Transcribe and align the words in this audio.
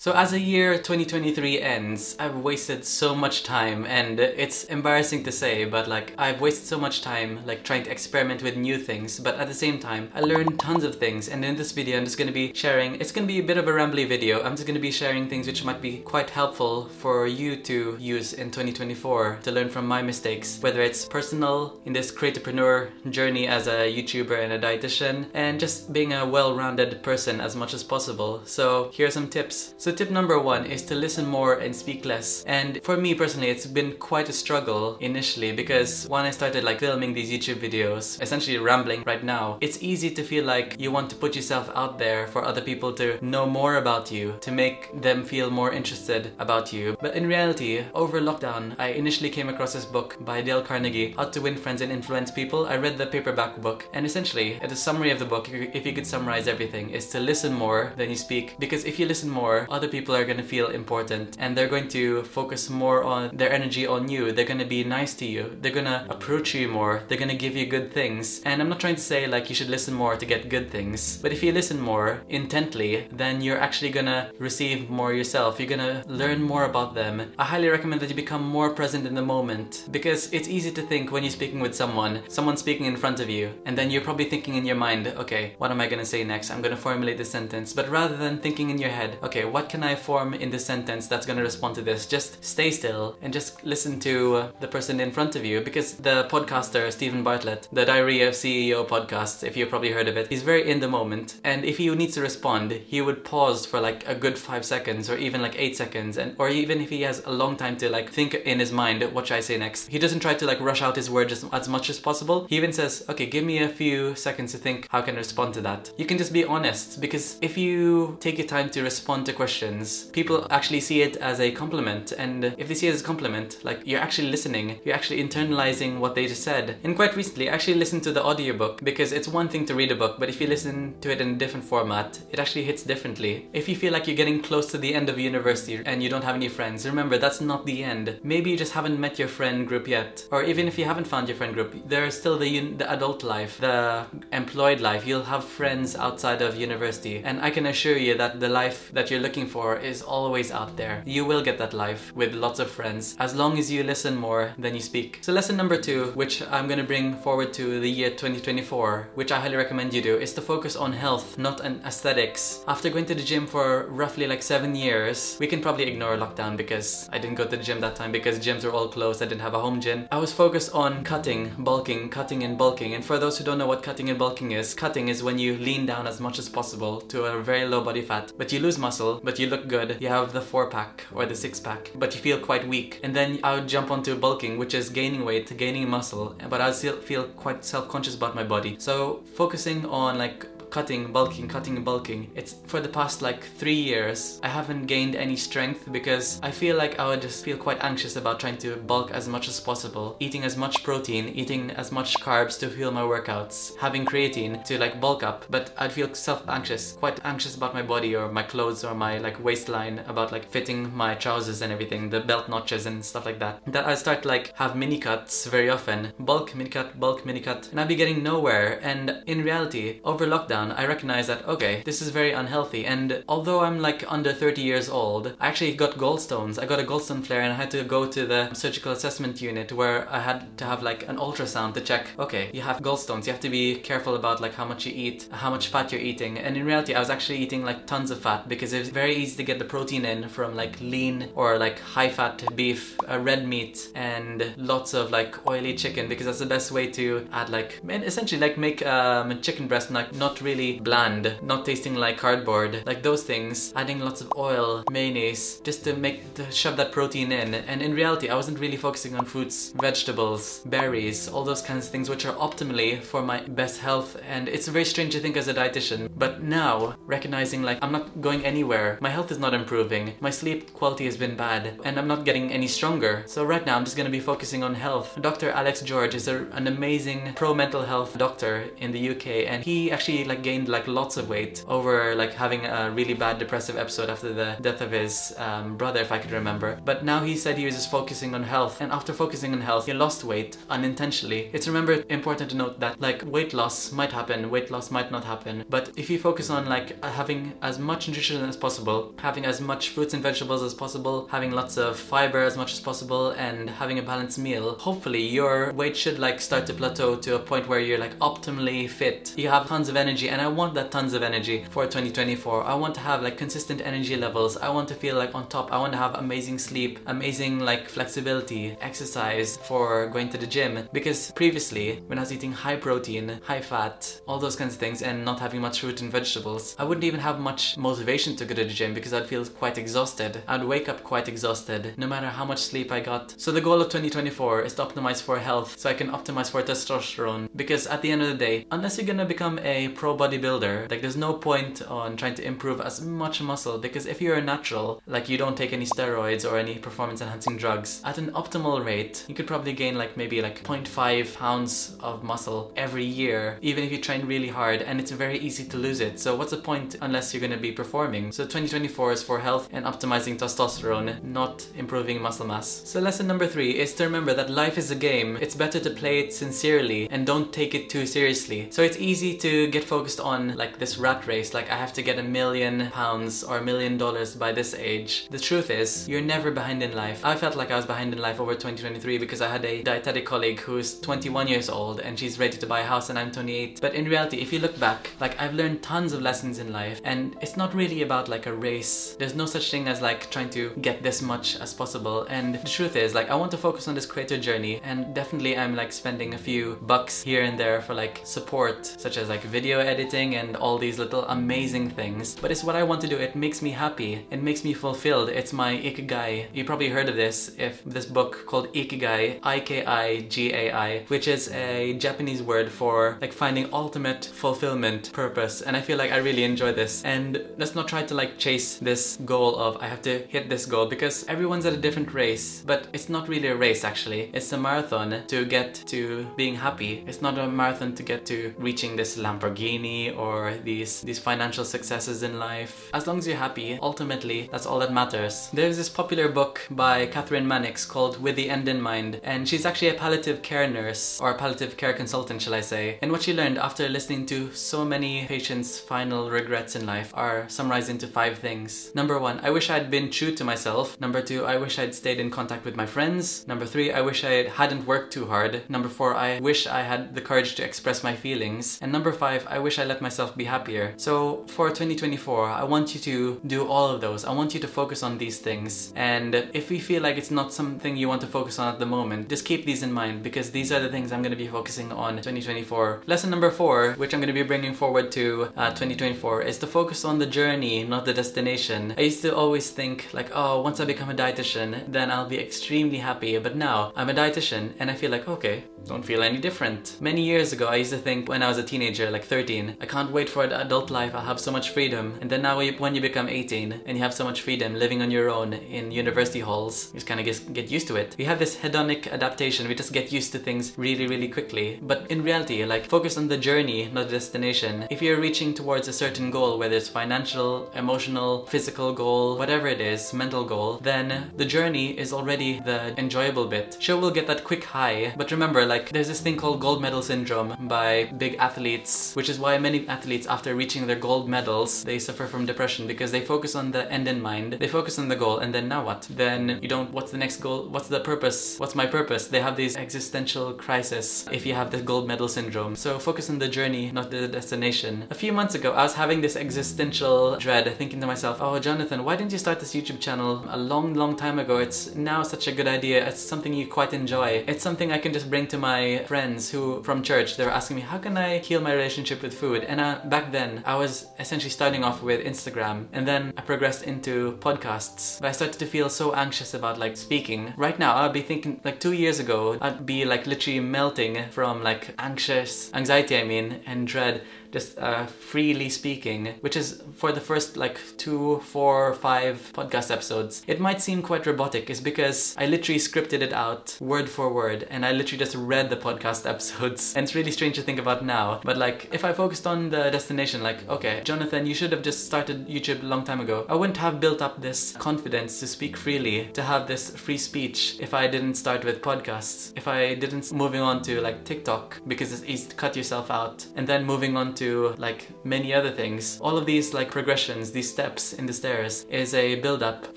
So 0.00 0.12
as 0.12 0.30
the 0.30 0.38
year 0.38 0.74
2023 0.74 1.60
ends, 1.60 2.14
I've 2.20 2.36
wasted 2.36 2.84
so 2.84 3.16
much 3.16 3.42
time 3.42 3.84
and 3.84 4.20
it's 4.20 4.62
embarrassing 4.62 5.24
to 5.24 5.32
say, 5.32 5.64
but 5.64 5.88
like 5.88 6.14
I've 6.16 6.40
wasted 6.40 6.68
so 6.68 6.78
much 6.78 7.02
time 7.02 7.44
like 7.44 7.64
trying 7.64 7.82
to 7.82 7.90
experiment 7.90 8.40
with 8.40 8.56
new 8.56 8.78
things, 8.78 9.18
but 9.18 9.34
at 9.34 9.48
the 9.48 9.54
same 9.54 9.80
time, 9.80 10.12
I 10.14 10.20
learned 10.20 10.60
tons 10.60 10.84
of 10.84 10.94
things 10.94 11.28
and 11.28 11.44
in 11.44 11.56
this 11.56 11.72
video 11.72 11.98
I'm 11.98 12.04
just 12.04 12.16
going 12.16 12.28
to 12.28 12.32
be 12.32 12.52
sharing, 12.54 12.94
it's 13.00 13.10
going 13.10 13.26
to 13.26 13.32
be 13.32 13.40
a 13.40 13.42
bit 13.42 13.56
of 13.56 13.66
a 13.66 13.72
rambly 13.72 14.06
video. 14.06 14.40
I'm 14.44 14.52
just 14.54 14.68
going 14.68 14.76
to 14.76 14.80
be 14.80 14.92
sharing 14.92 15.28
things 15.28 15.48
which 15.48 15.64
might 15.64 15.82
be 15.82 15.98
quite 15.98 16.30
helpful 16.30 16.88
for 16.90 17.26
you 17.26 17.56
to 17.56 17.96
use 17.98 18.34
in 18.34 18.52
2024 18.52 19.40
to 19.42 19.50
learn 19.50 19.68
from 19.68 19.84
my 19.88 20.00
mistakes, 20.00 20.60
whether 20.60 20.80
it's 20.80 21.06
personal 21.06 21.80
in 21.86 21.92
this 21.92 22.12
creatorpreneur 22.12 23.10
journey 23.10 23.48
as 23.48 23.66
a 23.66 23.92
YouTuber 23.92 24.38
and 24.38 24.52
a 24.52 24.60
dietitian 24.60 25.26
and 25.34 25.58
just 25.58 25.92
being 25.92 26.12
a 26.12 26.24
well-rounded 26.24 27.02
person 27.02 27.40
as 27.40 27.56
much 27.56 27.74
as 27.74 27.82
possible. 27.82 28.42
So 28.44 28.92
here 28.92 29.08
are 29.08 29.10
some 29.10 29.28
tips. 29.28 29.74
So 29.76 29.87
so 29.88 29.94
tip 29.94 30.10
number 30.10 30.38
one 30.38 30.66
is 30.66 30.82
to 30.82 30.94
listen 30.94 31.24
more 31.24 31.54
and 31.54 31.74
speak 31.74 32.04
less. 32.04 32.44
And 32.44 32.78
for 32.82 32.98
me 32.98 33.14
personally, 33.14 33.48
it's 33.48 33.64
been 33.64 33.92
quite 33.92 34.28
a 34.28 34.34
struggle 34.34 34.98
initially 35.00 35.50
because 35.50 36.06
when 36.10 36.26
I 36.26 36.30
started 36.30 36.62
like 36.62 36.80
filming 36.80 37.14
these 37.14 37.30
YouTube 37.30 37.58
videos, 37.58 38.20
essentially 38.20 38.58
rambling 38.58 39.02
right 39.06 39.24
now, 39.24 39.56
it's 39.62 39.82
easy 39.82 40.10
to 40.10 40.22
feel 40.22 40.44
like 40.44 40.78
you 40.78 40.90
want 40.92 41.08
to 41.08 41.16
put 41.16 41.34
yourself 41.34 41.70
out 41.74 41.98
there 41.98 42.26
for 42.26 42.44
other 42.44 42.60
people 42.60 42.92
to 43.00 43.18
know 43.24 43.46
more 43.46 43.76
about 43.76 44.12
you, 44.12 44.34
to 44.42 44.52
make 44.52 45.00
them 45.00 45.24
feel 45.24 45.48
more 45.50 45.72
interested 45.72 46.32
about 46.38 46.70
you. 46.70 46.94
But 47.00 47.14
in 47.14 47.26
reality, 47.26 47.84
over 47.94 48.20
lockdown, 48.20 48.76
I 48.78 48.88
initially 48.88 49.30
came 49.30 49.48
across 49.48 49.72
this 49.72 49.86
book 49.86 50.18
by 50.20 50.42
Dale 50.42 50.60
Carnegie, 50.60 51.14
How 51.16 51.30
to 51.30 51.40
Win 51.40 51.56
Friends 51.56 51.80
and 51.80 51.90
Influence 51.90 52.30
People. 52.30 52.66
I 52.66 52.76
read 52.76 52.98
the 52.98 53.06
paperback 53.06 53.56
book 53.62 53.88
and 53.94 54.04
essentially, 54.04 54.60
the 54.68 54.76
summary 54.76 55.12
of 55.12 55.18
the 55.18 55.24
book, 55.24 55.48
if 55.50 55.86
you 55.86 55.94
could 55.94 56.06
summarize 56.06 56.46
everything, 56.46 56.90
is 56.90 57.08
to 57.08 57.20
listen 57.20 57.54
more 57.54 57.94
than 57.96 58.10
you 58.10 58.16
speak. 58.16 58.56
Because 58.58 58.84
if 58.84 58.98
you 58.98 59.06
listen 59.06 59.30
more, 59.30 59.66
other 59.78 59.86
people 59.86 60.16
are 60.16 60.24
going 60.24 60.42
to 60.42 60.42
feel 60.54 60.70
important 60.70 61.36
and 61.38 61.56
they're 61.56 61.74
going 61.76 61.86
to 61.86 62.24
focus 62.24 62.68
more 62.68 63.04
on 63.04 63.36
their 63.40 63.52
energy 63.52 63.86
on 63.86 64.08
you. 64.08 64.32
They're 64.32 64.52
going 64.52 64.58
to 64.66 64.74
be 64.76 64.82
nice 64.82 65.14
to 65.20 65.24
you. 65.24 65.56
They're 65.60 65.78
going 65.78 65.92
to 65.94 66.04
approach 66.10 66.52
you 66.52 66.66
more. 66.66 67.04
They're 67.06 67.22
going 67.24 67.36
to 67.36 67.44
give 67.44 67.54
you 67.56 67.66
good 67.66 67.92
things. 67.92 68.42
And 68.44 68.60
I'm 68.60 68.68
not 68.68 68.80
trying 68.80 68.96
to 68.96 69.08
say 69.12 69.28
like 69.28 69.48
you 69.48 69.54
should 69.54 69.70
listen 69.70 69.94
more 69.94 70.16
to 70.16 70.26
get 70.26 70.48
good 70.48 70.68
things, 70.68 71.18
but 71.22 71.30
if 71.30 71.44
you 71.44 71.52
listen 71.52 71.80
more 71.80 72.22
intently, 72.28 73.06
then 73.12 73.40
you're 73.40 73.64
actually 73.66 73.90
going 73.90 74.06
to 74.06 74.32
receive 74.40 74.90
more 74.90 75.12
yourself. 75.12 75.60
You're 75.60 75.74
going 75.76 75.88
to 75.92 76.02
learn 76.08 76.42
more 76.42 76.64
about 76.64 76.94
them. 76.94 77.32
I 77.38 77.44
highly 77.44 77.68
recommend 77.68 78.00
that 78.00 78.10
you 78.10 78.16
become 78.16 78.42
more 78.42 78.70
present 78.70 79.06
in 79.06 79.14
the 79.14 79.22
moment 79.36 79.86
because 79.92 80.32
it's 80.32 80.48
easy 80.48 80.72
to 80.72 80.82
think 80.82 81.12
when 81.12 81.22
you're 81.22 81.40
speaking 81.40 81.60
with 81.60 81.74
someone, 81.74 82.22
someone 82.28 82.56
speaking 82.56 82.86
in 82.86 82.96
front 82.96 83.20
of 83.20 83.30
you, 83.30 83.52
and 83.64 83.78
then 83.78 83.92
you're 83.92 84.08
probably 84.08 84.24
thinking 84.24 84.56
in 84.56 84.66
your 84.66 84.76
mind, 84.76 85.06
okay, 85.06 85.54
what 85.58 85.70
am 85.70 85.80
I 85.80 85.86
going 85.86 86.00
to 86.00 86.12
say 86.14 86.24
next? 86.24 86.50
I'm 86.50 86.62
going 86.62 86.74
to 86.74 86.82
formulate 86.88 87.18
the 87.18 87.24
sentence. 87.24 87.72
But 87.72 87.88
rather 87.88 88.16
than 88.16 88.40
thinking 88.40 88.70
in 88.70 88.78
your 88.78 88.90
head, 88.90 89.18
okay, 89.22 89.44
what 89.44 89.67
can 89.68 89.84
I 89.84 89.94
form 89.94 90.34
in 90.34 90.50
the 90.50 90.58
sentence 90.58 91.06
that's 91.06 91.26
going 91.26 91.36
to 91.36 91.42
respond 91.42 91.74
to 91.76 91.82
this? 91.82 92.06
Just 92.06 92.42
stay 92.44 92.70
still 92.70 93.16
and 93.22 93.32
just 93.32 93.64
listen 93.64 94.00
to 94.00 94.50
the 94.60 94.66
person 94.66 94.98
in 94.98 95.12
front 95.12 95.36
of 95.36 95.44
you 95.44 95.60
because 95.60 95.94
the 95.94 96.26
podcaster, 96.30 96.90
Steven 96.90 97.22
Bartlett, 97.22 97.68
the 97.72 97.84
Diary 97.84 98.22
of 98.22 98.34
CEO 98.34 98.86
podcast, 98.88 99.46
if 99.46 99.56
you've 99.56 99.68
probably 99.68 99.92
heard 99.92 100.08
of 100.08 100.16
it, 100.16 100.28
he's 100.28 100.42
very 100.42 100.68
in 100.68 100.80
the 100.80 100.88
moment. 100.88 101.40
And 101.44 101.64
if 101.64 101.76
he 101.76 101.94
needs 101.94 102.14
to 102.14 102.22
respond, 102.22 102.72
he 102.72 103.00
would 103.00 103.24
pause 103.24 103.66
for 103.66 103.80
like 103.80 104.08
a 104.08 104.14
good 104.14 104.38
five 104.38 104.64
seconds 104.64 105.10
or 105.10 105.16
even 105.16 105.42
like 105.42 105.58
eight 105.58 105.76
seconds. 105.76 106.16
And 106.16 106.34
or 106.38 106.48
even 106.48 106.80
if 106.80 106.88
he 106.88 107.02
has 107.02 107.22
a 107.26 107.30
long 107.30 107.56
time 107.56 107.76
to 107.78 107.90
like 107.90 108.10
think 108.10 108.34
in 108.34 108.58
his 108.58 108.72
mind, 108.72 109.02
what 109.12 109.26
should 109.26 109.36
I 109.36 109.40
say 109.40 109.58
next? 109.58 109.88
He 109.88 109.98
doesn't 109.98 110.20
try 110.20 110.34
to 110.34 110.46
like 110.46 110.60
rush 110.60 110.82
out 110.82 110.96
his 110.96 111.10
words 111.10 111.32
as, 111.32 111.44
as 111.52 111.68
much 111.68 111.90
as 111.90 111.98
possible. 111.98 112.46
He 112.48 112.56
even 112.56 112.72
says, 112.72 113.04
okay, 113.08 113.26
give 113.26 113.44
me 113.44 113.58
a 113.58 113.68
few 113.68 114.14
seconds 114.14 114.52
to 114.52 114.58
think 114.58 114.86
how 114.90 115.02
can 115.02 115.14
I 115.14 115.18
respond 115.18 115.54
to 115.54 115.60
that. 115.62 115.92
You 115.98 116.06
can 116.06 116.16
just 116.16 116.32
be 116.32 116.44
honest 116.44 117.00
because 117.00 117.36
if 117.42 117.58
you 117.58 118.16
take 118.20 118.38
your 118.38 118.46
time 118.46 118.70
to 118.70 118.82
respond 118.82 119.26
to 119.26 119.32
questions, 119.32 119.57
questions, 119.58 120.04
people 120.12 120.46
actually 120.50 120.80
see 120.80 121.02
it 121.02 121.16
as 121.16 121.40
a 121.40 121.50
compliment. 121.50 122.12
And 122.12 122.44
if 122.44 122.68
they 122.68 122.74
see 122.74 122.86
it 122.86 122.94
as 122.94 123.00
a 123.00 123.04
compliment, 123.04 123.58
like 123.64 123.80
you're 123.84 124.00
actually 124.00 124.30
listening, 124.30 124.78
you're 124.84 124.94
actually 124.94 125.20
internalizing 125.22 125.98
what 125.98 126.14
they 126.14 126.28
just 126.28 126.44
said. 126.44 126.76
And 126.84 126.94
quite 126.94 127.16
recently, 127.16 127.50
I 127.50 127.54
actually 127.54 127.74
listened 127.74 128.04
to 128.04 128.12
the 128.12 128.24
audiobook 128.24 128.84
because 128.84 129.10
it's 129.12 129.26
one 129.26 129.48
thing 129.48 129.66
to 129.66 129.74
read 129.74 129.90
a 129.90 129.96
book, 129.96 130.16
but 130.20 130.28
if 130.28 130.40
you 130.40 130.46
listen 130.46 130.94
to 131.00 131.10
it 131.10 131.20
in 131.20 131.30
a 131.30 131.38
different 131.38 131.64
format, 131.64 132.20
it 132.30 132.38
actually 132.38 132.64
hits 132.64 132.84
differently. 132.84 133.48
If 133.52 133.68
you 133.68 133.74
feel 133.74 133.92
like 133.92 134.06
you're 134.06 134.22
getting 134.22 134.40
close 134.40 134.70
to 134.70 134.78
the 134.78 134.94
end 134.94 135.08
of 135.08 135.18
university 135.18 135.82
and 135.84 136.02
you 136.02 136.08
don't 136.08 136.24
have 136.24 136.36
any 136.36 136.48
friends, 136.48 136.86
remember 136.86 137.18
that's 137.18 137.40
not 137.40 137.66
the 137.66 137.82
end. 137.82 138.20
Maybe 138.22 138.50
you 138.50 138.56
just 138.56 138.74
haven't 138.74 139.00
met 139.00 139.18
your 139.18 139.28
friend 139.28 139.66
group 139.66 139.88
yet. 139.88 140.24
Or 140.30 140.44
even 140.44 140.68
if 140.68 140.78
you 140.78 140.84
haven't 140.84 141.08
found 141.08 141.28
your 141.28 141.36
friend 141.36 141.52
group, 141.52 141.74
there's 141.88 142.16
still 142.16 142.38
the, 142.38 142.74
the 142.74 142.88
adult 142.92 143.24
life, 143.24 143.58
the 143.58 144.06
employed 144.32 144.80
life. 144.80 145.04
You'll 145.04 145.24
have 145.24 145.42
friends 145.42 145.96
outside 145.96 146.42
of 146.42 146.56
university. 146.56 147.22
And 147.24 147.40
I 147.40 147.50
can 147.50 147.66
assure 147.66 147.96
you 147.96 148.16
that 148.18 148.38
the 148.38 148.48
life 148.48 148.90
that 148.92 149.10
you're 149.10 149.20
looking 149.20 149.47
for 149.48 149.76
is 149.76 150.02
always 150.02 150.50
out 150.50 150.76
there. 150.76 151.02
You 151.04 151.24
will 151.24 151.42
get 151.42 151.58
that 151.58 151.74
life 151.74 152.12
with 152.14 152.34
lots 152.34 152.60
of 152.60 152.70
friends 152.70 153.16
as 153.18 153.34
long 153.34 153.58
as 153.58 153.70
you 153.70 153.82
listen 153.82 154.16
more 154.16 154.52
than 154.58 154.74
you 154.74 154.80
speak. 154.80 155.18
So, 155.22 155.32
lesson 155.32 155.56
number 155.56 155.76
two, 155.76 156.12
which 156.14 156.42
I'm 156.50 156.68
gonna 156.68 156.84
bring 156.84 157.16
forward 157.16 157.52
to 157.54 157.80
the 157.80 157.90
year 157.90 158.10
2024, 158.10 159.08
which 159.14 159.32
I 159.32 159.40
highly 159.40 159.56
recommend 159.56 159.94
you 159.94 160.02
do, 160.02 160.16
is 160.16 160.32
to 160.34 160.40
focus 160.40 160.76
on 160.76 160.92
health, 160.92 161.38
not 161.38 161.60
on 161.60 161.80
aesthetics. 161.84 162.62
After 162.68 162.90
going 162.90 163.06
to 163.06 163.14
the 163.14 163.22
gym 163.22 163.46
for 163.46 163.86
roughly 163.88 164.26
like 164.26 164.42
seven 164.42 164.74
years, 164.74 165.36
we 165.40 165.46
can 165.46 165.60
probably 165.60 165.86
ignore 165.86 166.16
lockdown 166.16 166.56
because 166.56 167.08
I 167.12 167.18
didn't 167.18 167.36
go 167.36 167.44
to 167.44 167.56
the 167.56 167.62
gym 167.62 167.80
that 167.80 167.96
time 167.96 168.12
because 168.12 168.38
gyms 168.38 168.64
were 168.64 168.72
all 168.72 168.88
closed. 168.88 169.22
I 169.22 169.26
didn't 169.26 169.40
have 169.40 169.54
a 169.54 169.60
home 169.60 169.80
gym. 169.80 170.08
I 170.10 170.18
was 170.18 170.32
focused 170.32 170.72
on 170.74 171.04
cutting, 171.04 171.52
bulking, 171.58 172.08
cutting, 172.10 172.42
and 172.42 172.58
bulking. 172.58 172.94
And 172.94 173.04
for 173.04 173.18
those 173.18 173.38
who 173.38 173.44
don't 173.44 173.58
know 173.58 173.66
what 173.66 173.82
cutting 173.82 174.10
and 174.10 174.18
bulking 174.18 174.52
is, 174.52 174.74
cutting 174.74 175.08
is 175.08 175.22
when 175.22 175.38
you 175.38 175.56
lean 175.56 175.86
down 175.86 176.06
as 176.06 176.20
much 176.20 176.38
as 176.38 176.48
possible 176.48 177.00
to 177.02 177.24
a 177.24 177.42
very 177.42 177.66
low 177.66 177.82
body 177.82 178.02
fat, 178.02 178.32
but 178.36 178.52
you 178.52 178.60
lose 178.60 178.78
muscle, 178.78 179.20
but 179.22 179.37
you 179.38 179.48
look 179.48 179.68
good. 179.68 179.96
You 180.00 180.08
have 180.08 180.32
the 180.32 180.40
four 180.40 180.68
pack 180.68 181.04
or 181.12 181.26
the 181.26 181.34
six 181.34 181.60
pack, 181.60 181.90
but 181.94 182.14
you 182.14 182.20
feel 182.20 182.38
quite 182.38 182.66
weak. 182.66 183.00
And 183.02 183.14
then 183.14 183.38
I 183.42 183.54
would 183.54 183.68
jump 183.68 183.90
onto 183.90 184.14
bulking, 184.14 184.58
which 184.58 184.74
is 184.74 184.88
gaining 184.90 185.24
weight, 185.24 185.56
gaining 185.56 185.88
muscle, 185.88 186.36
but 186.48 186.60
I 186.60 186.72
still 186.72 186.96
feel 186.96 187.24
quite 187.24 187.64
self 187.64 187.88
conscious 187.88 188.14
about 188.14 188.34
my 188.34 188.44
body. 188.44 188.76
So 188.78 189.22
focusing 189.34 189.86
on 189.86 190.18
like 190.18 190.46
cutting, 190.78 191.12
bulking, 191.12 191.48
cutting, 191.48 191.82
bulking. 191.82 192.30
It's 192.36 192.54
for 192.68 192.78
the 192.78 192.88
past 192.88 193.20
like 193.20 193.42
three 193.42 193.80
years, 193.92 194.38
I 194.44 194.48
haven't 194.48 194.86
gained 194.86 195.16
any 195.16 195.34
strength 195.34 195.90
because 195.90 196.38
I 196.40 196.52
feel 196.52 196.76
like 196.76 197.00
I 197.00 197.08
would 197.08 197.20
just 197.20 197.44
feel 197.44 197.56
quite 197.56 197.82
anxious 197.82 198.14
about 198.14 198.38
trying 198.38 198.58
to 198.58 198.76
bulk 198.76 199.10
as 199.10 199.26
much 199.26 199.48
as 199.48 199.58
possible, 199.58 200.16
eating 200.20 200.44
as 200.44 200.56
much 200.56 200.84
protein, 200.84 201.30
eating 201.30 201.72
as 201.72 201.90
much 201.90 202.14
carbs 202.20 202.60
to 202.60 202.68
fuel 202.68 202.92
my 202.92 203.00
workouts, 203.02 203.76
having 203.78 204.06
creatine 204.06 204.62
to 204.66 204.78
like 204.78 205.00
bulk 205.00 205.24
up, 205.24 205.46
but 205.50 205.72
I'd 205.78 205.90
feel 205.90 206.14
self 206.14 206.48
anxious, 206.48 206.92
quite 206.92 207.18
anxious 207.24 207.56
about 207.56 207.74
my 207.74 207.82
body 207.82 208.14
or 208.14 208.30
my 208.30 208.44
clothes 208.44 208.84
or 208.84 208.94
my 208.94 209.18
like 209.18 209.42
waistline, 209.42 209.98
about 210.06 210.30
like 210.30 210.48
fitting 210.48 210.96
my 210.96 211.16
trousers 211.16 211.60
and 211.60 211.72
everything, 211.72 212.08
the 212.08 212.20
belt 212.20 212.48
notches 212.48 212.86
and 212.86 213.04
stuff 213.04 213.26
like 213.26 213.40
that. 213.40 213.60
That 213.66 213.88
I 213.88 213.96
start 213.96 214.24
like 214.24 214.54
have 214.54 214.76
mini 214.76 215.00
cuts 215.00 215.46
very 215.46 215.70
often, 215.70 216.12
bulk, 216.20 216.54
mini 216.54 216.70
cut, 216.70 217.00
bulk, 217.00 217.26
mini 217.26 217.40
cut, 217.40 217.66
and 217.72 217.80
I'd 217.80 217.88
be 217.88 217.96
getting 217.96 218.22
nowhere. 218.22 218.78
And 218.80 219.24
in 219.26 219.42
reality, 219.42 219.98
over 220.04 220.24
lockdown, 220.24 220.67
I 220.72 220.86
recognize 220.86 221.26
that, 221.26 221.46
okay, 221.46 221.82
this 221.84 222.02
is 222.02 222.10
very 222.10 222.32
unhealthy. 222.32 222.86
And 222.86 223.22
although 223.28 223.60
I'm 223.60 223.80
like 223.80 224.04
under 224.10 224.32
30 224.32 224.62
years 224.62 224.88
old, 224.88 225.34
I 225.40 225.48
actually 225.48 225.74
got 225.74 225.92
gallstones. 225.92 226.60
I 226.60 226.66
got 226.66 226.80
a 226.80 226.84
gallstone 226.84 227.24
flare 227.24 227.42
and 227.42 227.52
I 227.52 227.56
had 227.56 227.70
to 227.72 227.84
go 227.84 228.06
to 228.06 228.26
the 228.26 228.52
surgical 228.54 228.92
assessment 228.92 229.40
unit 229.40 229.72
where 229.72 230.08
I 230.10 230.20
had 230.20 230.56
to 230.58 230.64
have 230.64 230.82
like 230.82 231.08
an 231.08 231.16
ultrasound 231.16 231.74
to 231.74 231.80
check, 231.80 232.08
okay, 232.18 232.50
you 232.52 232.62
have 232.62 232.80
gallstones. 232.80 233.26
You 233.26 233.32
have 233.32 233.40
to 233.42 233.50
be 233.50 233.76
careful 233.76 234.14
about 234.14 234.40
like 234.40 234.54
how 234.54 234.64
much 234.64 234.86
you 234.86 234.92
eat, 234.94 235.28
how 235.30 235.50
much 235.50 235.68
fat 235.68 235.92
you're 235.92 236.00
eating. 236.00 236.38
And 236.38 236.56
in 236.56 236.64
reality, 236.64 236.94
I 236.94 237.00
was 237.00 237.10
actually 237.10 237.38
eating 237.38 237.64
like 237.64 237.86
tons 237.86 238.10
of 238.10 238.20
fat 238.20 238.48
because 238.48 238.72
it's 238.72 238.88
very 238.88 239.14
easy 239.14 239.36
to 239.36 239.44
get 239.44 239.58
the 239.58 239.64
protein 239.64 240.04
in 240.04 240.28
from 240.28 240.54
like 240.54 240.80
lean 240.80 241.28
or 241.34 241.58
like 241.58 241.80
high 241.80 242.08
fat 242.08 242.44
beef, 242.54 242.96
uh, 243.08 243.18
red 243.18 243.46
meat, 243.46 243.88
and 243.94 244.54
lots 244.56 244.94
of 244.94 245.10
like 245.10 245.46
oily 245.46 245.74
chicken 245.74 246.08
because 246.08 246.26
that's 246.26 246.38
the 246.38 246.46
best 246.46 246.70
way 246.70 246.86
to 246.86 247.26
add 247.32 247.50
like, 247.50 247.80
essentially 247.88 248.40
like 248.40 248.56
make 248.58 248.84
um, 248.86 249.40
chicken 249.40 249.66
breast 249.66 249.90
like 249.90 250.14
not 250.14 250.40
really 250.40 250.47
bland, 250.54 251.34
not 251.42 251.64
tasting 251.64 251.94
like 251.94 252.16
cardboard, 252.16 252.82
like 252.86 253.02
those 253.02 253.22
things, 253.22 253.72
adding 253.76 254.00
lots 254.00 254.20
of 254.20 254.32
oil, 254.36 254.84
mayonnaise, 254.90 255.60
just 255.60 255.84
to 255.84 255.94
make, 255.94 256.34
to 256.34 256.50
shove 256.50 256.76
that 256.76 256.92
protein 256.92 257.32
in. 257.32 257.54
And 257.54 257.82
in 257.82 257.94
reality, 257.94 258.28
I 258.28 258.34
wasn't 258.34 258.58
really 258.58 258.76
focusing 258.76 259.14
on 259.14 259.24
fruits, 259.24 259.72
vegetables, 259.76 260.62
berries, 260.64 261.28
all 261.28 261.44
those 261.44 261.62
kinds 261.62 261.86
of 261.86 261.92
things 261.92 262.08
which 262.08 262.24
are 262.26 262.34
optimally 262.34 263.02
for 263.02 263.22
my 263.22 263.40
best 263.40 263.80
health. 263.80 264.16
And 264.26 264.48
it's 264.48 264.68
very 264.68 264.84
strange 264.84 265.12
to 265.12 265.20
think 265.20 265.36
as 265.36 265.48
a 265.48 265.54
dietitian, 265.54 266.08
but 266.16 266.42
now 266.42 266.96
recognizing 267.06 267.62
like 267.62 267.78
I'm 267.82 267.92
not 267.92 268.20
going 268.20 268.44
anywhere, 268.44 268.98
my 269.00 269.10
health 269.10 269.30
is 269.30 269.38
not 269.38 269.54
improving, 269.54 270.14
my 270.20 270.30
sleep 270.30 270.72
quality 270.72 271.04
has 271.04 271.16
been 271.16 271.36
bad, 271.36 271.78
and 271.84 271.98
I'm 271.98 272.08
not 272.08 272.24
getting 272.24 272.50
any 272.50 272.68
stronger. 272.68 273.24
So 273.26 273.44
right 273.44 273.64
now, 273.64 273.76
I'm 273.76 273.84
just 273.84 273.96
gonna 273.96 274.10
be 274.10 274.20
focusing 274.20 274.62
on 274.62 274.74
health. 274.74 275.18
Dr. 275.20 275.50
Alex 275.50 275.80
George 275.80 276.14
is 276.14 276.28
a, 276.28 276.46
an 276.52 276.66
amazing 276.66 277.32
pro 277.34 277.54
mental 277.54 277.82
health 277.82 278.16
doctor 278.16 278.70
in 278.78 278.92
the 278.92 279.10
UK, 279.10 279.26
and 279.50 279.64
he 279.64 279.90
actually 279.90 280.24
like 280.24 280.37
gained 280.42 280.68
like 280.68 280.86
lots 280.86 281.16
of 281.16 281.28
weight 281.28 281.64
over 281.68 282.14
like 282.14 282.34
having 282.34 282.64
a 282.66 282.90
really 282.90 283.14
bad 283.14 283.38
depressive 283.38 283.76
episode 283.76 284.10
after 284.10 284.32
the 284.32 284.56
death 284.60 284.80
of 284.80 284.92
his 284.92 285.34
um, 285.38 285.76
brother, 285.76 286.00
if 286.00 286.12
I 286.12 286.18
could 286.18 286.32
remember. 286.32 286.78
But 286.84 287.04
now 287.04 287.22
he 287.24 287.36
said 287.36 287.56
he 287.56 287.64
was 287.64 287.74
just 287.74 287.90
focusing 287.90 288.34
on 288.34 288.42
health, 288.42 288.80
and 288.80 288.92
after 288.92 289.12
focusing 289.12 289.52
on 289.52 289.60
health, 289.60 289.86
he 289.86 289.92
lost 289.92 290.24
weight 290.24 290.56
unintentionally. 290.70 291.50
It's 291.52 291.66
remember 291.66 292.04
important 292.08 292.50
to 292.50 292.56
note 292.56 292.80
that 292.80 293.00
like 293.00 293.24
weight 293.24 293.54
loss 293.54 293.92
might 293.92 294.12
happen, 294.12 294.50
weight 294.50 294.70
loss 294.70 294.90
might 294.90 295.10
not 295.10 295.24
happen, 295.24 295.64
but 295.68 295.90
if 295.96 296.10
you 296.10 296.18
focus 296.18 296.50
on 296.50 296.66
like 296.66 297.02
having 297.04 297.54
as 297.62 297.78
much 297.78 298.08
nutrition 298.08 298.42
as 298.44 298.56
possible, 298.56 299.14
having 299.18 299.44
as 299.44 299.60
much 299.60 299.90
fruits 299.90 300.14
and 300.14 300.22
vegetables 300.22 300.62
as 300.62 300.74
possible, 300.74 301.28
having 301.30 301.50
lots 301.50 301.76
of 301.76 301.98
fiber 301.98 302.42
as 302.42 302.56
much 302.56 302.72
as 302.72 302.80
possible, 302.80 303.30
and 303.30 303.70
having 303.70 303.98
a 303.98 304.02
balanced 304.02 304.38
meal, 304.38 304.74
hopefully 304.78 305.22
your 305.22 305.72
weight 305.72 305.96
should 305.96 306.18
like 306.18 306.40
start 306.40 306.66
to 306.66 306.74
plateau 306.74 307.16
to 307.16 307.34
a 307.34 307.38
point 307.38 307.68
where 307.68 307.80
you're 307.80 307.98
like 307.98 308.18
optimally 308.18 308.88
fit. 308.88 309.34
You 309.36 309.48
have 309.48 309.66
tons 309.66 309.88
of 309.88 309.96
energy, 309.96 310.27
and 310.28 310.40
I 310.40 310.48
want 310.48 310.74
that 310.74 310.90
tons 310.90 311.14
of 311.14 311.22
energy 311.22 311.64
for 311.70 311.84
2024. 311.84 312.64
I 312.64 312.74
want 312.74 312.94
to 312.94 313.00
have 313.00 313.22
like 313.22 313.38
consistent 313.38 313.80
energy 313.80 314.16
levels. 314.16 314.56
I 314.56 314.68
want 314.68 314.88
to 314.88 314.94
feel 314.94 315.16
like 315.16 315.34
on 315.34 315.48
top. 315.48 315.72
I 315.72 315.78
want 315.78 315.92
to 315.92 315.98
have 315.98 316.14
amazing 316.16 316.58
sleep, 316.58 316.98
amazing 317.06 317.60
like 317.60 317.88
flexibility, 317.88 318.76
exercise 318.80 319.56
for 319.56 320.06
going 320.08 320.28
to 320.30 320.38
the 320.38 320.46
gym. 320.46 320.88
Because 320.92 321.32
previously, 321.32 322.02
when 322.06 322.18
I 322.18 322.22
was 322.22 322.32
eating 322.32 322.52
high 322.52 322.76
protein, 322.76 323.40
high 323.42 323.62
fat, 323.62 324.20
all 324.28 324.38
those 324.38 324.56
kinds 324.56 324.74
of 324.74 324.80
things, 324.80 325.02
and 325.02 325.24
not 325.24 325.40
having 325.40 325.60
much 325.60 325.80
fruit 325.80 326.00
and 326.02 326.12
vegetables, 326.12 326.76
I 326.78 326.84
wouldn't 326.84 327.04
even 327.04 327.20
have 327.20 327.40
much 327.40 327.76
motivation 327.76 328.36
to 328.36 328.44
go 328.44 328.54
to 328.54 328.64
the 328.64 328.70
gym 328.70 328.94
because 328.94 329.12
I'd 329.14 329.26
feel 329.26 329.44
quite 329.46 329.78
exhausted. 329.78 330.42
I'd 330.46 330.64
wake 330.64 330.88
up 330.88 331.02
quite 331.02 331.28
exhausted, 331.28 331.94
no 331.96 332.06
matter 332.06 332.28
how 332.28 332.44
much 332.44 332.60
sleep 332.60 332.92
I 332.92 333.00
got. 333.00 333.34
So 333.38 333.50
the 333.50 333.60
goal 333.60 333.80
of 333.80 333.88
2024 333.88 334.62
is 334.62 334.74
to 334.74 334.84
optimize 334.84 335.22
for 335.22 335.38
health 335.38 335.78
so 335.78 335.88
I 335.88 335.94
can 335.94 336.10
optimize 336.10 336.50
for 336.50 336.62
testosterone. 336.62 337.48
Because 337.56 337.86
at 337.86 338.02
the 338.02 338.10
end 338.10 338.22
of 338.22 338.28
the 338.28 338.34
day, 338.34 338.66
unless 338.70 338.98
you're 338.98 339.06
gonna 339.06 339.24
become 339.24 339.58
a 339.60 339.88
pro 339.88 340.17
bodybuilder, 340.18 340.90
like 340.90 341.00
there's 341.00 341.16
no 341.16 341.34
point 341.34 341.82
on 341.82 342.16
trying 342.16 342.34
to 342.34 342.44
improve 342.44 342.80
as 342.80 343.00
much 343.00 343.40
muscle 343.40 343.78
because 343.78 344.06
if 344.06 344.20
you're 344.20 344.36
a 344.36 344.42
natural, 344.42 345.02
like 345.06 345.28
you 345.28 345.38
don't 345.38 345.56
take 345.56 345.72
any 345.72 345.86
steroids 345.86 346.50
or 346.50 346.58
any 346.58 346.76
performance 346.78 347.20
enhancing 347.20 347.56
drugs, 347.56 348.02
at 348.04 348.18
an 348.18 348.30
optimal 348.32 348.84
rate, 348.84 349.24
you 349.28 349.34
could 349.34 349.46
probably 349.46 349.72
gain 349.72 349.96
like 349.96 350.16
maybe 350.16 350.42
like 350.42 350.62
0.5 350.62 351.34
pounds 351.36 351.96
of 352.00 352.22
muscle 352.22 352.72
every 352.76 353.04
year, 353.04 353.58
even 353.62 353.84
if 353.84 353.92
you 353.92 353.98
train 353.98 354.26
really 354.26 354.48
hard, 354.48 354.82
and 354.82 355.00
it's 355.00 355.10
very 355.10 355.38
easy 355.38 355.64
to 355.64 355.76
lose 355.76 356.00
it. 356.00 356.18
So 356.18 356.36
what's 356.36 356.50
the 356.50 356.58
point 356.58 356.96
unless 357.00 357.32
you're 357.32 357.40
gonna 357.40 357.56
be 357.56 357.72
performing? 357.72 358.32
So 358.32 358.44
2024 358.44 359.12
is 359.12 359.22
for 359.22 359.38
health 359.38 359.68
and 359.72 359.84
optimizing 359.84 360.36
testosterone, 360.38 361.22
not 361.22 361.66
improving 361.76 362.20
muscle 362.20 362.46
mass. 362.46 362.82
So 362.84 363.00
lesson 363.00 363.26
number 363.26 363.46
three 363.46 363.78
is 363.78 363.94
to 363.94 364.04
remember 364.04 364.34
that 364.34 364.50
life 364.50 364.78
is 364.78 364.90
a 364.90 364.96
game. 364.96 365.38
It's 365.40 365.54
better 365.54 365.80
to 365.80 365.90
play 365.90 366.20
it 366.20 366.32
sincerely 366.32 367.08
and 367.10 367.26
don't 367.26 367.52
take 367.52 367.74
it 367.74 367.88
too 367.90 368.06
seriously. 368.06 368.68
So 368.70 368.82
it's 368.82 368.96
easy 368.96 369.36
to 369.38 369.68
get 369.68 369.84
focused 370.08 370.20
on 370.20 370.56
like 370.56 370.78
this 370.78 370.96
rat 370.96 371.26
race, 371.26 371.52
like 371.52 371.70
I 371.70 371.76
have 371.76 371.92
to 371.92 372.02
get 372.02 372.18
a 372.18 372.22
million 372.22 372.90
pounds 372.90 373.44
or 373.44 373.58
a 373.58 373.62
million 373.62 373.98
dollars 373.98 374.34
by 374.34 374.52
this 374.52 374.74
age. 374.74 375.28
The 375.30 375.38
truth 375.38 375.68
is, 375.68 376.08
you're 376.08 376.22
never 376.22 376.50
behind 376.50 376.82
in 376.82 376.94
life. 376.94 377.20
I 377.24 377.36
felt 377.36 377.56
like 377.56 377.70
I 377.70 377.76
was 377.76 377.84
behind 377.84 378.14
in 378.14 378.18
life 378.18 378.40
over 378.40 378.54
2023 378.54 379.18
because 379.18 379.42
I 379.42 379.48
had 379.48 379.66
a 379.66 379.82
dietetic 379.82 380.24
colleague 380.24 380.60
who's 380.60 380.98
21 381.00 381.48
years 381.48 381.68
old 381.68 382.00
and 382.00 382.18
she's 382.18 382.38
ready 382.38 382.56
to 382.56 382.66
buy 382.66 382.80
a 382.80 382.86
house 382.86 383.10
and 383.10 383.18
I'm 383.18 383.30
28. 383.30 383.82
But 383.82 383.94
in 383.94 384.06
reality, 384.08 384.38
if 384.38 384.50
you 384.50 384.60
look 384.60 384.80
back, 384.80 385.10
like 385.20 385.38
I've 385.38 385.52
learned 385.52 385.82
tons 385.82 386.14
of 386.14 386.22
lessons 386.22 386.58
in 386.58 386.72
life 386.72 387.02
and 387.04 387.36
it's 387.42 387.58
not 387.58 387.74
really 387.74 388.00
about 388.00 388.30
like 388.30 388.46
a 388.46 388.54
race. 388.54 389.14
There's 389.18 389.34
no 389.34 389.44
such 389.44 389.70
thing 389.70 389.88
as 389.88 390.00
like 390.00 390.30
trying 390.30 390.48
to 390.50 390.70
get 390.80 391.02
this 391.02 391.20
much 391.20 391.60
as 391.60 391.74
possible. 391.74 392.22
And 392.30 392.54
the 392.54 392.68
truth 392.68 392.96
is, 392.96 393.14
like 393.14 393.28
I 393.28 393.34
want 393.34 393.50
to 393.50 393.58
focus 393.58 393.88
on 393.88 393.94
this 393.94 394.06
creator 394.06 394.38
journey 394.38 394.80
and 394.82 395.14
definitely 395.14 395.58
I'm 395.58 395.76
like 395.76 395.92
spending 395.92 396.32
a 396.32 396.38
few 396.38 396.78
bucks 396.80 397.22
here 397.22 397.42
and 397.42 397.58
there 397.58 397.82
for 397.82 397.92
like 397.92 398.22
support, 398.24 398.86
such 398.86 399.18
as 399.18 399.28
like 399.28 399.42
video 399.42 399.80
editing 399.80 399.97
and 399.98 400.56
all 400.56 400.78
these 400.78 400.98
little 400.98 401.24
amazing 401.26 401.90
things. 401.90 402.36
But 402.40 402.50
it's 402.50 402.64
what 402.64 402.76
I 402.76 402.82
want 402.82 403.00
to 403.02 403.08
do. 403.08 403.16
It 403.16 403.34
makes 403.34 403.62
me 403.62 403.70
happy. 403.70 404.26
It 404.30 404.42
makes 404.42 404.64
me 404.64 404.72
fulfilled. 404.74 405.28
It's 405.28 405.52
my 405.52 405.76
ikigai. 405.76 406.46
You 406.52 406.64
probably 406.64 406.88
heard 406.88 407.08
of 407.08 407.16
this 407.16 407.52
if 407.58 407.82
this 407.84 408.06
book 408.06 408.46
called 408.46 408.72
Ikigai, 408.74 409.40
I 409.42 409.60
K 409.60 409.84
I 409.84 410.20
G 410.22 410.52
A 410.52 410.72
I, 410.72 411.04
which 411.08 411.26
is 411.28 411.50
a 411.52 411.94
Japanese 411.94 412.42
word 412.42 412.70
for 412.70 413.18
like 413.20 413.32
finding 413.32 413.68
ultimate 413.72 414.24
fulfillment, 414.24 415.12
purpose. 415.12 415.62
And 415.62 415.76
I 415.76 415.80
feel 415.80 415.98
like 415.98 416.12
I 416.12 416.18
really 416.18 416.44
enjoy 416.44 416.72
this. 416.72 417.02
And 417.04 417.44
let's 417.58 417.74
not 417.74 417.88
try 417.88 418.02
to 418.04 418.14
like 418.14 418.38
chase 418.38 418.78
this 418.78 419.18
goal 419.24 419.56
of 419.56 419.76
I 419.78 419.86
have 419.86 420.02
to 420.02 420.20
hit 420.28 420.48
this 420.48 420.66
goal 420.66 420.86
because 420.86 421.24
everyone's 421.26 421.66
at 421.66 421.72
a 421.72 421.76
different 421.76 422.14
race. 422.14 422.62
But 422.66 422.88
it's 422.92 423.08
not 423.08 423.28
really 423.28 423.48
a 423.48 423.56
race 423.56 423.84
actually. 423.84 424.30
It's 424.32 424.52
a 424.52 424.58
marathon 424.58 425.22
to 425.26 425.44
get 425.44 425.74
to 425.86 426.26
being 426.36 426.54
happy. 426.54 427.04
It's 427.06 427.22
not 427.22 427.38
a 427.38 427.48
marathon 427.48 427.94
to 427.94 428.02
get 428.02 428.26
to 428.26 428.54
reaching 428.58 428.96
this 428.96 429.16
Lamborghini 429.16 429.87
or 430.16 430.54
these 430.64 431.00
these 431.02 431.18
financial 431.18 431.64
successes 431.64 432.22
in 432.22 432.38
life. 432.38 432.90
As 432.92 433.06
long 433.06 433.18
as 433.18 433.26
you're 433.26 433.44
happy, 433.48 433.78
ultimately 433.80 434.48
that's 434.50 434.66
all 434.66 434.78
that 434.80 434.92
matters. 434.92 435.48
There's 435.52 435.76
this 435.76 435.88
popular 435.88 436.28
book 436.28 436.54
by 436.70 437.06
Kathryn 437.06 437.46
Mannix 437.46 437.84
called 437.84 438.20
With 438.20 438.36
the 438.36 438.50
End 438.50 438.68
in 438.68 438.80
Mind, 438.80 439.20
and 439.22 439.48
she's 439.48 439.66
actually 439.66 439.90
a 439.90 440.00
palliative 440.02 440.42
care 440.42 440.68
nurse 440.68 441.20
or 441.20 441.30
a 441.30 441.38
palliative 441.38 441.76
care 441.76 441.92
consultant, 441.92 442.42
shall 442.42 442.54
I 442.54 442.60
say. 442.60 442.98
And 443.02 443.10
what 443.12 443.22
she 443.22 443.34
learned 443.34 443.58
after 443.58 443.88
listening 443.88 444.26
to 444.26 444.52
so 444.54 444.84
many 444.84 445.26
patients' 445.26 445.78
final 445.78 446.30
regrets 446.30 446.76
in 446.76 446.86
life 446.86 447.10
are 447.14 447.48
summarized 447.48 447.90
into 447.90 448.06
five 448.06 448.38
things. 448.38 448.92
Number 448.94 449.18
one, 449.18 449.40
I 449.42 449.50
wish 449.50 449.70
I'd 449.70 449.90
been 449.90 450.10
true 450.10 450.34
to 450.34 450.44
myself. 450.44 451.00
Number 451.00 451.22
two, 451.22 451.44
I 451.44 451.56
wish 451.56 451.78
I'd 451.78 451.94
stayed 451.94 452.20
in 452.20 452.30
contact 452.30 452.64
with 452.64 452.76
my 452.76 452.86
friends. 452.86 453.46
Number 453.46 453.66
three, 453.66 453.92
I 453.92 454.00
wish 454.00 454.24
I 454.24 454.48
hadn't 454.48 454.86
worked 454.86 455.12
too 455.12 455.26
hard. 455.26 455.62
Number 455.68 455.88
four, 455.88 456.14
I 456.14 456.40
wish 456.40 456.66
I 456.66 456.82
had 456.82 457.14
the 457.14 457.20
courage 457.20 457.54
to 457.56 457.64
express 457.64 458.04
my 458.04 458.14
feelings. 458.14 458.78
And 458.82 458.92
number 458.92 459.12
five, 459.12 459.46
I 459.48 459.58
wish 459.58 459.77
I 459.78 459.84
let 459.84 460.00
myself 460.00 460.36
be 460.36 460.44
happier. 460.44 460.94
So 460.96 461.44
for 461.46 461.68
2024, 461.68 462.48
I 462.48 462.64
want 462.64 462.94
you 462.94 463.00
to 463.00 463.40
do 463.46 463.66
all 463.66 463.88
of 463.88 464.00
those. 464.00 464.24
I 464.24 464.32
want 464.32 464.54
you 464.54 464.60
to 464.60 464.68
focus 464.68 465.02
on 465.02 465.18
these 465.18 465.38
things. 465.38 465.92
And 465.96 466.34
if 466.52 466.70
you 466.70 466.80
feel 466.80 467.02
like 467.02 467.16
it's 467.16 467.30
not 467.30 467.52
something 467.52 467.96
you 467.96 468.08
want 468.08 468.20
to 468.22 468.26
focus 468.26 468.58
on 468.58 468.72
at 468.72 468.78
the 468.78 468.86
moment, 468.86 469.28
just 469.28 469.44
keep 469.44 469.64
these 469.64 469.82
in 469.82 469.92
mind 469.92 470.22
because 470.22 470.50
these 470.50 470.72
are 470.72 470.80
the 470.80 470.88
things 470.88 471.12
I'm 471.12 471.22
going 471.22 471.36
to 471.38 471.44
be 471.44 471.48
focusing 471.48 471.92
on 471.92 472.16
2024. 472.16 473.02
Lesson 473.06 473.30
number 473.30 473.50
four, 473.50 473.92
which 473.94 474.12
I'm 474.12 474.20
going 474.20 474.34
to 474.34 474.40
be 474.42 474.42
bringing 474.42 474.74
forward 474.74 475.10
to 475.12 475.52
uh, 475.56 475.70
2024, 475.70 476.42
is 476.42 476.58
to 476.58 476.66
focus 476.66 477.04
on 477.04 477.18
the 477.18 477.26
journey, 477.26 477.84
not 477.84 478.04
the 478.04 478.14
destination. 478.14 478.94
I 478.96 479.02
used 479.02 479.22
to 479.22 479.34
always 479.34 479.70
think 479.70 480.08
like, 480.12 480.30
oh, 480.34 480.62
once 480.62 480.80
I 480.80 480.84
become 480.84 481.10
a 481.10 481.14
dietitian, 481.14 481.90
then 481.90 482.10
I'll 482.10 482.28
be 482.28 482.38
extremely 482.38 482.98
happy. 482.98 483.38
But 483.38 483.56
now 483.56 483.92
I'm 483.96 484.10
a 484.10 484.14
dietitian 484.14 484.72
and 484.78 484.90
I 484.90 484.94
feel 484.94 485.10
like, 485.10 485.28
okay, 485.28 485.64
don't 485.88 486.04
feel 486.04 486.22
any 486.22 486.38
different. 486.38 486.96
Many 487.00 487.22
years 487.22 487.52
ago, 487.52 487.66
I 487.66 487.76
used 487.76 487.92
to 487.92 487.98
think 487.98 488.28
when 488.28 488.42
I 488.42 488.48
was 488.48 488.58
a 488.58 488.62
teenager, 488.62 489.10
like 489.10 489.24
13, 489.24 489.57
I 489.80 489.86
can't 489.86 490.12
wait 490.12 490.28
for 490.28 490.44
adult 490.44 490.90
life, 490.90 491.14
I'll 491.14 491.30
have 491.32 491.40
so 491.40 491.52
much 491.52 491.70
freedom. 491.70 492.18
And 492.20 492.30
then 492.30 492.42
now, 492.42 492.56
when 492.84 492.94
you 492.94 493.00
become 493.00 493.28
18 493.28 493.82
and 493.86 493.96
you 493.96 494.02
have 494.02 494.14
so 494.14 494.24
much 494.24 494.42
freedom 494.42 494.74
living 494.74 495.02
on 495.02 495.10
your 495.10 495.28
own 495.30 495.52
in 495.52 495.92
university 495.92 496.40
halls, 496.40 496.88
you 496.92 497.00
just 497.00 497.06
kind 497.06 497.20
of 497.20 497.26
get, 497.26 497.52
get 497.52 497.70
used 497.70 497.88
to 497.88 497.96
it. 497.96 498.14
We 498.18 498.24
have 498.24 498.38
this 498.38 498.56
hedonic 498.56 499.10
adaptation, 499.10 499.68
we 499.68 499.74
just 499.74 499.92
get 499.92 500.12
used 500.12 500.32
to 500.32 500.38
things 500.38 500.72
really, 500.76 501.06
really 501.06 501.28
quickly. 501.28 501.78
But 501.82 502.10
in 502.10 502.22
reality, 502.22 502.64
like 502.64 502.86
focus 502.86 503.16
on 503.16 503.28
the 503.28 503.36
journey, 503.36 503.90
not 503.92 504.06
the 504.06 504.12
destination. 504.12 504.86
If 504.90 505.02
you're 505.02 505.20
reaching 505.20 505.54
towards 505.54 505.88
a 505.88 505.92
certain 505.92 506.30
goal, 506.30 506.58
whether 506.58 506.76
it's 506.76 506.88
financial, 506.88 507.70
emotional, 507.74 508.46
physical 508.46 508.92
goal, 508.92 509.38
whatever 509.38 509.66
it 509.66 509.80
is, 509.80 510.12
mental 510.12 510.44
goal, 510.44 510.78
then 510.82 511.30
the 511.36 511.44
journey 511.44 511.98
is 511.98 512.12
already 512.12 512.60
the 512.60 512.98
enjoyable 512.98 513.46
bit. 513.46 513.76
Sure, 513.80 513.98
we'll 513.98 514.10
get 514.10 514.26
that 514.26 514.44
quick 514.44 514.64
high, 514.64 515.14
but 515.16 515.30
remember, 515.30 515.64
like, 515.64 515.90
there's 515.90 516.08
this 516.08 516.20
thing 516.20 516.36
called 516.36 516.60
gold 516.60 516.82
medal 516.82 517.02
syndrome 517.02 517.56
by 517.68 518.10
big 518.18 518.34
athletes, 518.36 519.14
which 519.14 519.28
is 519.28 519.38
why 519.38 519.47
many 519.56 519.86
athletes, 519.88 520.26
after 520.26 520.54
reaching 520.54 520.86
their 520.86 520.96
gold 520.96 521.28
medals, 521.28 521.84
they 521.84 521.98
suffer 521.98 522.26
from 522.26 522.44
depression 522.44 522.86
because 522.86 523.12
they 523.12 523.20
focus 523.20 523.54
on 523.54 523.70
the 523.70 523.90
end 523.90 524.06
in 524.08 524.20
mind. 524.20 524.54
They 524.54 524.68
focus 524.68 524.98
on 524.98 525.08
the 525.08 525.16
goal, 525.16 525.38
and 525.38 525.54
then 525.54 525.68
now 525.68 525.86
what? 525.86 526.08
Then 526.10 526.58
you 526.60 526.68
don't, 526.68 526.92
what's 526.92 527.12
the 527.12 527.18
next 527.18 527.36
goal? 527.36 527.68
What's 527.68 527.88
the 527.88 528.00
purpose? 528.00 528.58
What's 528.58 528.74
my 528.74 528.84
purpose? 528.84 529.28
They 529.28 529.40
have 529.40 529.56
these 529.56 529.76
existential 529.76 530.52
crisis 530.52 531.24
if 531.32 531.46
you 531.46 531.54
have 531.54 531.70
the 531.70 531.80
gold 531.80 532.06
medal 532.06 532.28
syndrome. 532.28 532.76
So 532.76 532.98
focus 532.98 533.30
on 533.30 533.38
the 533.38 533.48
journey, 533.48 533.90
not 533.90 534.10
the 534.10 534.28
destination. 534.28 535.06
A 535.10 535.14
few 535.14 535.32
months 535.32 535.54
ago, 535.54 535.72
I 535.72 535.84
was 535.84 535.94
having 535.94 536.20
this 536.20 536.36
existential 536.36 537.36
dread, 537.36 537.72
thinking 537.76 538.00
to 538.00 538.06
myself, 538.06 538.38
oh, 538.40 538.58
Jonathan, 538.58 539.04
why 539.04 539.16
didn't 539.16 539.32
you 539.32 539.38
start 539.38 539.60
this 539.60 539.74
YouTube 539.74 540.00
channel 540.00 540.44
a 540.48 540.58
long, 540.58 540.94
long 540.94 541.16
time 541.16 541.38
ago? 541.38 541.58
It's 541.58 541.94
now 541.94 542.22
such 542.24 542.48
a 542.48 542.52
good 542.52 542.68
idea. 542.68 543.06
It's 543.06 543.20
something 543.20 543.54
you 543.54 543.66
quite 543.66 543.94
enjoy. 543.94 544.44
It's 544.46 544.62
something 544.62 544.92
I 544.92 544.98
can 544.98 545.12
just 545.12 545.30
bring 545.30 545.46
to 545.48 545.58
my 545.58 546.04
friends 546.06 546.50
who, 546.50 546.82
from 546.82 547.02
church, 547.02 547.36
They're 547.36 547.50
asking 547.50 547.76
me, 547.76 547.82
how 547.82 547.98
can 547.98 548.16
I 548.16 548.38
heal 548.38 548.60
my 548.60 548.72
relationship 548.72 549.22
with 549.22 549.32
food? 549.38 549.64
And 549.64 549.80
uh, 549.80 550.00
back 550.04 550.32
then, 550.32 550.62
I 550.66 550.74
was 550.76 551.06
essentially 551.18 551.50
starting 551.50 551.84
off 551.84 552.02
with 552.02 552.24
Instagram, 552.24 552.86
and 552.92 553.06
then 553.06 553.32
I 553.36 553.40
progressed 553.42 553.82
into 553.84 554.36
podcasts. 554.40 555.20
But 555.20 555.28
I 555.28 555.32
started 555.32 555.58
to 555.58 555.66
feel 555.66 555.88
so 555.88 556.12
anxious 556.14 556.54
about 556.54 556.78
like 556.78 556.96
speaking. 556.96 557.54
Right 557.56 557.78
now, 557.78 557.96
I'd 557.96 558.12
be 558.12 558.22
thinking, 558.22 558.60
like 558.64 558.80
two 558.80 558.92
years 558.92 559.20
ago, 559.20 559.58
I'd 559.60 559.86
be 559.86 560.04
like 560.04 560.26
literally 560.26 560.60
melting 560.60 561.28
from 561.30 561.62
like 561.62 561.94
anxious, 561.98 562.72
anxiety, 562.74 563.16
I 563.16 563.24
mean, 563.24 563.60
and 563.66 563.86
dread. 563.86 564.22
Just 564.50 564.78
uh, 564.78 565.06
freely 565.06 565.68
speaking, 565.68 566.34
which 566.40 566.56
is 566.56 566.82
for 566.94 567.12
the 567.12 567.20
first 567.20 567.56
like 567.56 567.78
two, 567.96 568.40
four, 568.40 568.94
five 568.94 569.50
podcast 569.54 569.90
episodes, 569.90 570.42
it 570.46 570.60
might 570.60 570.80
seem 570.80 571.02
quite 571.02 571.26
robotic, 571.26 571.70
is 571.70 571.80
because 571.80 572.34
I 572.38 572.46
literally 572.46 572.78
scripted 572.78 573.20
it 573.20 573.32
out 573.32 573.76
word 573.80 574.08
for 574.08 574.32
word 574.32 574.66
and 574.70 574.84
I 574.84 574.92
literally 574.92 575.18
just 575.18 575.34
read 575.36 575.70
the 575.70 575.76
podcast 575.76 576.28
episodes. 576.30 576.94
And 576.96 577.04
it's 577.04 577.14
really 577.14 577.30
strange 577.30 577.56
to 577.56 577.62
think 577.62 577.78
about 577.78 578.04
now. 578.04 578.40
But 578.44 578.56
like, 578.56 578.88
if 578.92 579.04
I 579.04 579.12
focused 579.12 579.46
on 579.46 579.70
the 579.70 579.90
destination, 579.90 580.42
like, 580.42 580.68
okay, 580.68 581.02
Jonathan, 581.04 581.46
you 581.46 581.54
should 581.54 581.72
have 581.72 581.82
just 581.82 582.06
started 582.06 582.48
YouTube 582.48 582.82
a 582.82 582.86
long 582.86 583.04
time 583.04 583.20
ago. 583.20 583.46
I 583.48 583.54
wouldn't 583.54 583.78
have 583.78 584.00
built 584.00 584.22
up 584.22 584.40
this 584.40 584.72
confidence 584.72 585.40
to 585.40 585.46
speak 585.46 585.76
freely, 585.76 586.26
to 586.32 586.42
have 586.42 586.66
this 586.66 586.90
free 586.90 587.18
speech 587.18 587.76
if 587.80 587.94
I 587.94 588.06
didn't 588.06 588.34
start 588.34 588.64
with 588.64 588.82
podcasts. 588.82 589.52
If 589.56 589.68
I 589.68 589.94
didn't 589.94 590.32
moving 590.32 590.60
on 590.60 590.82
to 590.82 591.00
like 591.00 591.24
TikTok 591.24 591.80
because 591.86 592.12
it's 592.12 592.24
easy 592.24 592.48
to 592.48 592.56
cut 592.56 592.76
yourself 592.76 593.10
out 593.10 593.46
and 593.56 593.66
then 593.66 593.84
moving 593.84 594.16
on 594.16 594.34
to 594.38 594.74
like 594.78 595.08
many 595.24 595.52
other 595.52 595.70
things. 595.70 596.18
All 596.20 596.36
of 596.36 596.46
these 596.46 596.74
like 596.74 596.90
progressions, 596.90 597.52
these 597.52 597.70
steps 597.70 598.12
in 598.12 598.26
the 598.26 598.32
stairs 598.32 598.86
is 598.88 599.14
a 599.14 599.36
build 599.36 599.62
up 599.62 599.96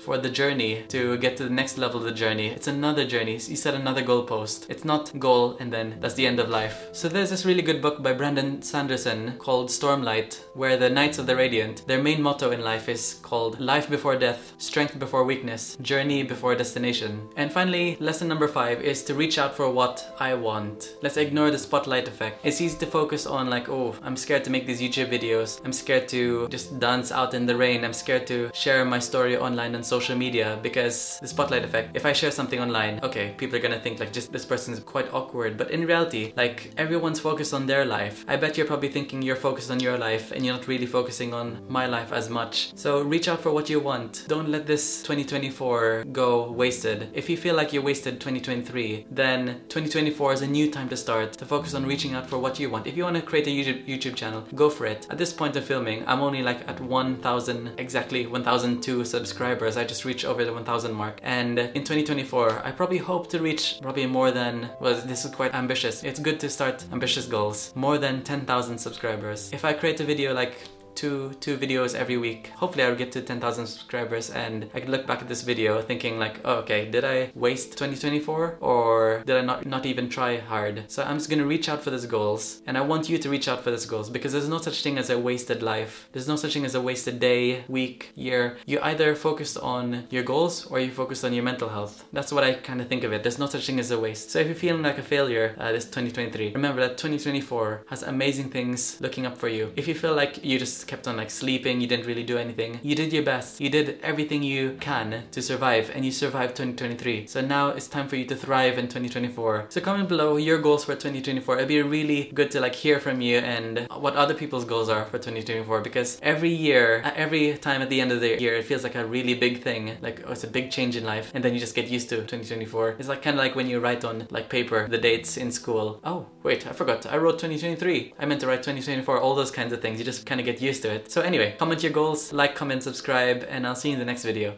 for 0.00 0.18
the 0.18 0.30
journey 0.30 0.84
to 0.88 1.16
get 1.18 1.36
to 1.36 1.44
the 1.44 1.50
next 1.50 1.78
level 1.78 2.00
of 2.00 2.04
the 2.04 2.12
journey. 2.12 2.48
It's 2.48 2.68
another 2.68 3.06
journey. 3.06 3.32
You 3.34 3.56
set 3.56 3.74
another 3.74 4.02
goalpost. 4.02 4.66
It's 4.68 4.84
not 4.84 5.18
goal 5.18 5.56
and 5.60 5.72
then 5.72 5.96
that's 6.00 6.14
the 6.14 6.26
end 6.26 6.40
of 6.40 6.48
life. 6.48 6.88
So 6.92 7.08
there's 7.08 7.30
this 7.30 7.46
really 7.46 7.62
good 7.62 7.82
book 7.82 8.02
by 8.02 8.12
Brandon 8.12 8.62
Sanderson 8.62 9.36
called 9.38 9.68
Stormlight 9.68 10.40
where 10.54 10.76
the 10.76 10.90
Knights 10.90 11.18
of 11.18 11.26
the 11.26 11.36
Radiant, 11.36 11.86
their 11.86 12.02
main 12.02 12.20
motto 12.22 12.50
in 12.50 12.62
life 12.62 12.88
is 12.88 13.20
called 13.22 13.60
life 13.60 13.88
before 13.88 14.16
death, 14.16 14.52
strength 14.58 14.98
before 14.98 15.24
weakness, 15.24 15.76
journey 15.82 16.22
before 16.22 16.54
destination. 16.54 17.28
And 17.36 17.52
finally, 17.52 17.96
lesson 18.00 18.28
number 18.28 18.48
5 18.48 18.82
is 18.82 19.02
to 19.04 19.14
reach 19.14 19.38
out 19.38 19.54
for 19.54 19.70
what 19.70 20.14
I 20.18 20.34
want. 20.34 20.96
Let's 21.02 21.16
ignore 21.16 21.50
the 21.50 21.58
spotlight 21.58 22.08
effect. 22.08 22.40
It's 22.44 22.60
easy 22.60 22.78
to 22.78 22.86
focus 22.86 23.26
on 23.26 23.50
like, 23.50 23.68
oh, 23.68 23.94
I'm 24.02 24.16
scared 24.16 24.31
to 24.40 24.50
make 24.50 24.66
these 24.66 24.80
YouTube 24.80 25.10
videos. 25.10 25.60
I'm 25.64 25.72
scared 25.72 26.08
to 26.08 26.48
just 26.48 26.78
dance 26.78 27.12
out 27.12 27.34
in 27.34 27.46
the 27.46 27.56
rain. 27.56 27.84
I'm 27.84 27.92
scared 27.92 28.26
to 28.28 28.50
share 28.54 28.84
my 28.84 28.98
story 28.98 29.36
online 29.36 29.74
on 29.74 29.82
social 29.82 30.16
media 30.16 30.58
because 30.62 31.18
the 31.20 31.28
spotlight 31.28 31.64
effect. 31.64 31.96
If 31.96 32.06
I 32.06 32.12
share 32.12 32.30
something 32.30 32.60
online, 32.60 33.00
okay, 33.02 33.34
people 33.36 33.56
are 33.56 33.62
gonna 33.62 33.80
think 33.80 34.00
like 34.00 34.12
just 34.12 34.32
this 34.32 34.44
person's 34.44 34.80
quite 34.80 35.12
awkward. 35.12 35.56
But 35.56 35.70
in 35.70 35.86
reality, 35.86 36.32
like 36.36 36.72
everyone's 36.76 37.20
focused 37.20 37.54
on 37.54 37.66
their 37.66 37.84
life. 37.84 38.24
I 38.28 38.36
bet 38.36 38.56
you're 38.56 38.66
probably 38.66 38.88
thinking 38.88 39.22
you're 39.22 39.36
focused 39.36 39.70
on 39.70 39.80
your 39.80 39.98
life 39.98 40.32
and 40.32 40.44
you're 40.44 40.54
not 40.54 40.68
really 40.68 40.86
focusing 40.86 41.34
on 41.34 41.62
my 41.68 41.86
life 41.86 42.12
as 42.12 42.28
much. 42.28 42.72
So 42.76 43.02
reach 43.02 43.28
out 43.28 43.40
for 43.40 43.52
what 43.52 43.68
you 43.68 43.80
want. 43.80 44.24
Don't 44.28 44.48
let 44.48 44.66
this 44.66 45.02
2024 45.02 46.04
go 46.12 46.50
wasted. 46.50 47.10
If 47.12 47.28
you 47.28 47.36
feel 47.36 47.54
like 47.54 47.72
you 47.72 47.82
wasted 47.82 48.20
2023, 48.20 49.06
then 49.10 49.60
2024 49.68 50.32
is 50.32 50.42
a 50.42 50.46
new 50.46 50.70
time 50.70 50.88
to 50.88 50.96
start 50.96 51.32
to 51.34 51.44
focus 51.46 51.74
on 51.74 51.86
reaching 51.86 52.14
out 52.14 52.28
for 52.28 52.38
what 52.38 52.58
you 52.58 52.70
want. 52.70 52.86
If 52.86 52.96
you 52.96 53.04
want 53.04 53.16
to 53.16 53.22
create 53.22 53.46
a 53.46 53.50
YouTube, 53.50 53.86
YouTube 53.86 54.16
channel, 54.22 54.44
go 54.54 54.70
for 54.70 54.86
it. 54.86 55.06
At 55.10 55.18
this 55.18 55.32
point 55.32 55.56
of 55.56 55.64
filming, 55.64 56.04
I'm 56.06 56.20
only 56.20 56.42
like 56.42 56.60
at 56.68 56.80
1,000, 56.80 57.72
exactly 57.78 58.26
1,002 58.26 59.04
subscribers. 59.04 59.76
I 59.76 59.84
just 59.84 60.04
reached 60.04 60.24
over 60.24 60.44
the 60.44 60.52
1,000 60.52 60.92
mark. 60.92 61.18
And 61.22 61.58
in 61.58 61.82
2024, 61.82 62.62
I 62.64 62.70
probably 62.70 62.98
hope 62.98 63.28
to 63.30 63.38
reach 63.40 63.78
probably 63.82 64.06
more 64.06 64.30
than, 64.30 64.70
well, 64.80 64.94
this 64.94 65.24
is 65.24 65.30
quite 65.34 65.54
ambitious. 65.54 66.04
It's 66.04 66.20
good 66.20 66.38
to 66.40 66.48
start 66.48 66.84
ambitious 66.92 67.26
goals. 67.26 67.72
More 67.74 67.98
than 67.98 68.22
10,000 68.22 68.78
subscribers. 68.78 69.52
If 69.52 69.64
I 69.64 69.72
create 69.72 69.98
a 70.00 70.04
video 70.04 70.32
like 70.32 70.54
two 70.94 71.32
two 71.40 71.56
videos 71.56 71.94
every 71.94 72.16
week. 72.16 72.48
Hopefully 72.56 72.84
I'll 72.84 72.94
get 72.94 73.12
to 73.12 73.22
10,000 73.22 73.66
subscribers 73.66 74.30
and 74.30 74.68
I 74.74 74.80
can 74.80 74.90
look 74.90 75.06
back 75.06 75.20
at 75.20 75.28
this 75.28 75.42
video 75.42 75.80
thinking 75.82 76.18
like, 76.18 76.40
oh, 76.44 76.56
okay, 76.56 76.90
did 76.90 77.04
I 77.04 77.30
waste 77.34 77.72
2024 77.72 78.58
or 78.60 79.22
did 79.26 79.36
I 79.36 79.40
not 79.42 79.66
not 79.66 79.86
even 79.86 80.08
try 80.08 80.38
hard? 80.38 80.84
So 80.88 81.02
I'm 81.02 81.18
just 81.18 81.30
gonna 81.30 81.46
reach 81.46 81.68
out 81.68 81.82
for 81.82 81.90
these 81.90 82.06
goals 82.06 82.62
and 82.66 82.76
I 82.76 82.82
want 82.82 83.08
you 83.08 83.18
to 83.18 83.28
reach 83.28 83.48
out 83.48 83.62
for 83.64 83.70
these 83.70 83.86
goals 83.86 84.10
because 84.10 84.32
there's 84.32 84.48
no 84.48 84.58
such 84.58 84.82
thing 84.82 84.98
as 84.98 85.10
a 85.10 85.18
wasted 85.18 85.62
life. 85.62 86.08
There's 86.12 86.28
no 86.28 86.36
such 86.36 86.54
thing 86.54 86.64
as 86.64 86.74
a 86.74 86.80
wasted 86.80 87.20
day, 87.20 87.64
week, 87.68 88.12
year. 88.14 88.58
You 88.66 88.80
either 88.82 89.14
focused 89.14 89.58
on 89.58 90.06
your 90.10 90.22
goals 90.22 90.66
or 90.66 90.80
you 90.80 90.90
focused 90.90 91.24
on 91.24 91.32
your 91.32 91.44
mental 91.44 91.68
health. 91.68 92.04
That's 92.12 92.32
what 92.32 92.44
I 92.44 92.54
kind 92.54 92.80
of 92.80 92.88
think 92.88 93.04
of 93.04 93.12
it. 93.12 93.22
There's 93.22 93.38
no 93.38 93.46
such 93.46 93.66
thing 93.66 93.80
as 93.80 93.90
a 93.90 93.98
waste. 93.98 94.30
So 94.30 94.38
if 94.38 94.46
you're 94.46 94.54
feeling 94.54 94.82
like 94.82 94.98
a 94.98 95.02
failure 95.02 95.54
uh, 95.58 95.72
this 95.72 95.84
2023, 95.84 96.52
remember 96.52 96.80
that 96.80 96.98
2024 96.98 97.84
has 97.88 98.02
amazing 98.02 98.50
things 98.50 99.00
looking 99.00 99.26
up 99.26 99.38
for 99.38 99.48
you. 99.48 99.72
If 99.76 99.88
you 99.88 99.94
feel 99.94 100.14
like 100.14 100.44
you 100.44 100.58
just 100.58 100.81
kept 100.86 101.06
on 101.08 101.16
like 101.16 101.30
sleeping, 101.30 101.80
you 101.80 101.86
didn't 101.86 102.06
really 102.06 102.22
do 102.22 102.38
anything. 102.38 102.80
You 102.82 102.94
did 102.94 103.12
your 103.12 103.22
best. 103.22 103.60
You 103.60 103.70
did 103.70 103.98
everything 104.02 104.42
you 104.42 104.76
can 104.80 105.24
to 105.30 105.42
survive 105.42 105.90
and 105.94 106.04
you 106.04 106.12
survived 106.12 106.56
2023. 106.56 107.26
So 107.26 107.40
now 107.40 107.68
it's 107.68 107.88
time 107.88 108.08
for 108.08 108.16
you 108.16 108.24
to 108.26 108.36
thrive 108.36 108.78
in 108.78 108.86
2024. 108.86 109.66
So 109.68 109.80
comment 109.80 110.08
below 110.08 110.36
your 110.36 110.58
goals 110.58 110.84
for 110.84 110.94
2024. 110.94 111.56
It'd 111.56 111.68
be 111.68 111.82
really 111.82 112.30
good 112.34 112.50
to 112.52 112.60
like 112.60 112.74
hear 112.74 113.00
from 113.00 113.20
you 113.20 113.38
and 113.38 113.86
what 113.96 114.16
other 114.16 114.34
people's 114.34 114.64
goals 114.64 114.88
are 114.88 115.04
for 115.04 115.18
2024 115.18 115.80
because 115.80 116.18
every 116.22 116.50
year, 116.50 117.02
every 117.16 117.56
time 117.58 117.82
at 117.82 117.90
the 117.90 118.00
end 118.00 118.12
of 118.12 118.20
the 118.20 118.40
year, 118.40 118.54
it 118.54 118.64
feels 118.64 118.82
like 118.82 118.94
a 118.94 119.04
really 119.04 119.34
big 119.34 119.62
thing. 119.62 119.96
Like 120.00 120.22
oh, 120.26 120.32
it's 120.32 120.44
a 120.44 120.48
big 120.48 120.70
change 120.70 120.96
in 120.96 121.04
life 121.04 121.30
and 121.34 121.44
then 121.44 121.54
you 121.54 121.60
just 121.60 121.74
get 121.74 121.88
used 121.88 122.08
to 122.10 122.16
2024. 122.16 122.96
It's 122.98 123.08
like 123.08 123.22
kind 123.22 123.36
of 123.36 123.38
like 123.44 123.54
when 123.54 123.68
you 123.68 123.80
write 123.80 124.04
on 124.04 124.26
like 124.30 124.48
paper 124.48 124.88
the 124.88 124.98
dates 124.98 125.36
in 125.36 125.50
school. 125.50 126.00
Oh, 126.04 126.26
wait, 126.42 126.66
I 126.66 126.72
forgot. 126.72 127.06
I 127.06 127.16
wrote 127.16 127.38
2023. 127.38 128.14
I 128.18 128.26
meant 128.26 128.40
to 128.40 128.46
write 128.46 128.62
2024. 128.62 129.20
All 129.20 129.34
those 129.34 129.50
kinds 129.50 129.72
of 129.72 129.80
things. 129.80 129.98
You 129.98 130.04
just 130.04 130.26
kind 130.26 130.40
of 130.40 130.46
get 130.46 130.60
used 130.72 130.82
to 130.82 130.90
it. 130.96 131.10
So 131.10 131.20
anyway, 131.20 131.54
comment 131.58 131.82
your 131.82 131.92
goals, 131.92 132.32
like, 132.32 132.54
comment, 132.54 132.82
subscribe, 132.82 133.44
and 133.48 133.66
I'll 133.66 133.80
see 133.82 133.88
you 133.90 133.94
in 133.94 133.98
the 133.98 134.10
next 134.12 134.24
video. 134.24 134.56